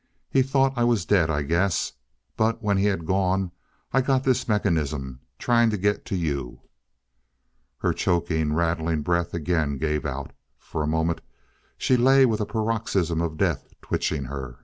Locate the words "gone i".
3.05-4.01